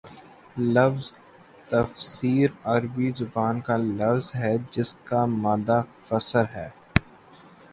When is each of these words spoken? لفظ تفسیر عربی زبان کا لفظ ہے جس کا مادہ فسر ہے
لفظ 0.67 1.11
تفسیر 1.69 2.49
عربی 2.65 3.11
زبان 3.19 3.61
کا 3.61 3.75
لفظ 3.91 4.31
ہے 4.35 4.55
جس 4.71 4.93
کا 5.05 5.25
مادہ 5.37 5.77
فسر 6.07 6.45
ہے 6.55 6.69